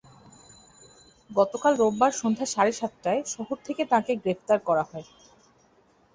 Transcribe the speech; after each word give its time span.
গতকাল 1.29 1.73
রোববার 1.75 2.11
সন্ধ্যা 2.11 2.45
সাড়ে 2.45 2.73
সাতটায় 2.73 3.21
শহর 3.25 3.57
থেকে 3.65 3.81
তাঁকে 3.85 4.13
গ্রেপ্তার 4.23 4.59
করা 4.67 4.83
হয়। 4.83 5.07